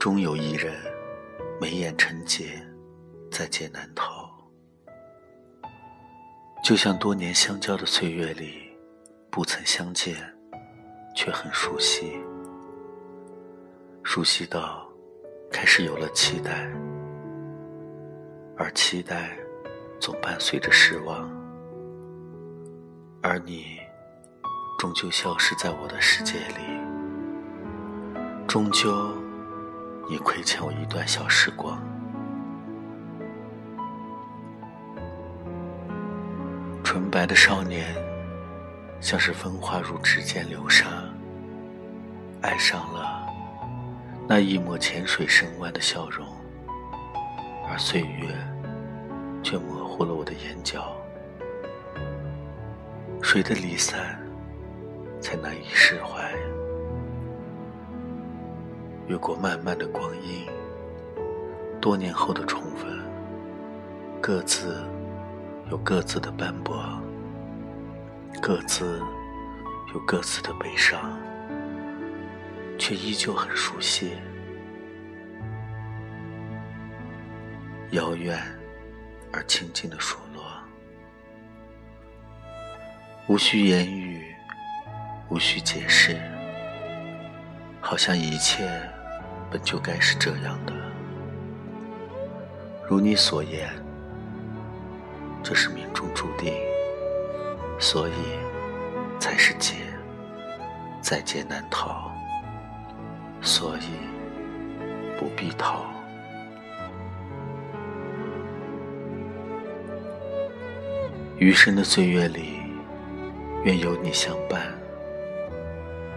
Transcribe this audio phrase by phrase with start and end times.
[0.00, 0.74] 终有一人，
[1.60, 2.58] 眉眼成洁，
[3.30, 4.34] 在劫难逃。
[6.64, 8.74] 就像多年相交的岁月里，
[9.30, 10.16] 不曾相见，
[11.14, 12.18] 却很熟悉，
[14.02, 14.88] 熟悉到
[15.52, 16.66] 开始有了期待，
[18.56, 19.36] 而期待
[20.00, 21.30] 总伴随着失望，
[23.22, 23.76] 而你
[24.78, 26.64] 终究消失在我的世界里，
[28.48, 29.14] 终究。
[30.10, 31.80] 你亏欠我一段小时光。
[36.82, 37.94] 纯白的少年，
[39.00, 40.88] 像是风化如指尖流沙，
[42.42, 43.24] 爱上了
[44.26, 46.26] 那一抹浅水深弯的笑容，
[47.68, 48.36] 而岁月
[49.44, 50.92] 却模糊了我的眼角。
[53.22, 54.20] 谁的离散，
[55.20, 56.34] 才难以释怀？
[59.10, 60.46] 越过漫漫的光阴，
[61.80, 62.88] 多年后的重逢，
[64.20, 64.84] 各自
[65.68, 66.80] 有各自的斑驳，
[68.40, 69.02] 各自
[69.92, 71.18] 有各自的悲伤，
[72.78, 74.12] 却依旧很熟悉。
[77.90, 78.40] 遥远
[79.32, 80.44] 而亲近的数落，
[83.26, 84.24] 无需言语，
[85.30, 86.16] 无需解释，
[87.80, 88.70] 好像一切。
[89.50, 90.72] 本就该是这样的，
[92.88, 93.68] 如你所言，
[95.42, 96.54] 这是命中注定，
[97.78, 98.12] 所以
[99.18, 99.74] 才是劫，
[101.00, 102.12] 在劫难逃，
[103.40, 103.90] 所以
[105.18, 105.84] 不必逃。
[111.38, 112.60] 余生的岁月里，
[113.64, 114.72] 愿有你相伴，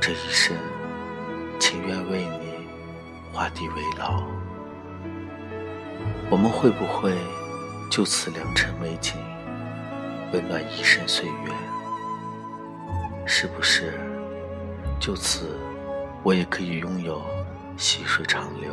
[0.00, 0.54] 这一生
[1.58, 2.31] 情愿为你。
[3.32, 4.22] 画地为牢，
[6.30, 7.16] 我们会不会
[7.90, 9.14] 就此良辰美景，
[10.32, 11.52] 温暖一生岁月？
[13.24, 13.94] 是不是
[15.00, 15.56] 就此
[16.22, 17.22] 我也可以拥有
[17.78, 18.70] 细水长流？